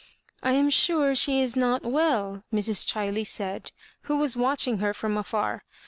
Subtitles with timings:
[0.41, 2.87] "I am sure she is not well," Mrs.
[2.87, 3.71] Chiley said,
[4.09, 5.61] who was watching her from afar.